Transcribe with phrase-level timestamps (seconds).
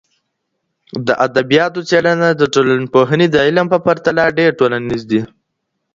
[1.07, 5.21] د ادبياتو څیړنه د ټولنپوهني د علم په پرتله ډیر ټولنیز دي.